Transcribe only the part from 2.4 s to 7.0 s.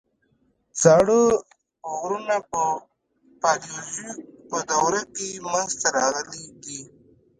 په پالیوزویک په دوره کې منځته راغلي دي.